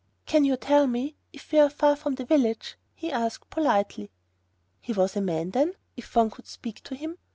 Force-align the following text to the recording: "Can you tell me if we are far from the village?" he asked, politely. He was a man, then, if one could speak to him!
"Can 0.25 0.45
you 0.45 0.57
tell 0.57 0.87
me 0.87 1.15
if 1.31 1.51
we 1.51 1.59
are 1.59 1.69
far 1.69 1.95
from 1.95 2.15
the 2.15 2.25
village?" 2.25 2.75
he 2.95 3.11
asked, 3.11 3.51
politely. 3.51 4.09
He 4.79 4.93
was 4.93 5.15
a 5.15 5.21
man, 5.21 5.51
then, 5.51 5.75
if 5.95 6.15
one 6.15 6.31
could 6.31 6.47
speak 6.47 6.81
to 6.85 6.95
him! 6.95 7.19